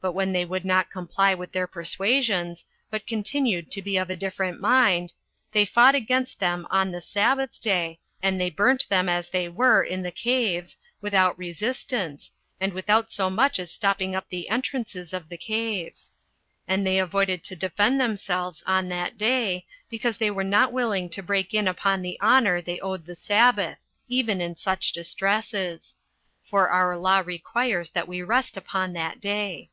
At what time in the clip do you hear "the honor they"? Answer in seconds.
22.02-22.78